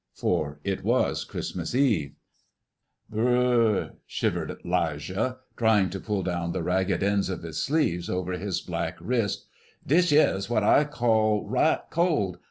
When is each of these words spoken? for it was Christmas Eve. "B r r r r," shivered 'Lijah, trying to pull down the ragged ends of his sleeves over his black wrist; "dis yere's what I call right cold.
for 0.15 0.59
it 0.63 0.83
was 0.83 1.23
Christmas 1.23 1.75
Eve. 1.75 2.15
"B 3.13 3.19
r 3.19 3.27
r 3.27 3.35
r 3.35 3.75
r," 3.81 3.91
shivered 4.07 4.57
'Lijah, 4.65 5.37
trying 5.55 5.91
to 5.91 5.99
pull 5.99 6.23
down 6.23 6.53
the 6.53 6.63
ragged 6.63 7.03
ends 7.03 7.29
of 7.29 7.43
his 7.43 7.61
sleeves 7.61 8.09
over 8.09 8.31
his 8.31 8.61
black 8.61 8.97
wrist; 8.99 9.45
"dis 9.85 10.11
yere's 10.11 10.49
what 10.49 10.63
I 10.63 10.85
call 10.85 11.47
right 11.47 11.81
cold. 11.91 12.39